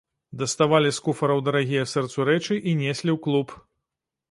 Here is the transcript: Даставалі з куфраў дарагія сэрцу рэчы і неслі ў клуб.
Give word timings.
Даставалі 0.41 0.89
з 0.97 1.03
куфраў 1.07 1.43
дарагія 1.51 1.83
сэрцу 1.93 2.27
рэчы 2.31 2.59
і 2.69 2.75
неслі 2.83 3.11
ў 3.17 3.19
клуб. 3.29 3.57